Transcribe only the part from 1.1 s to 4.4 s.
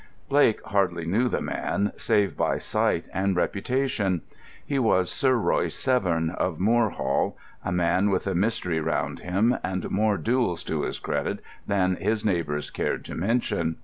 the man, save by sight and reputation.